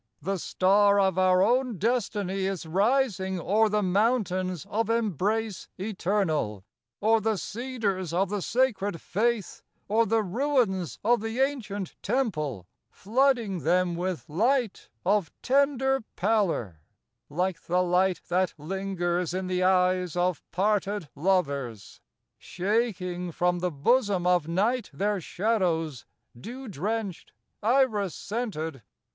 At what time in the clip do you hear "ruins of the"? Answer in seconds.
10.23-11.39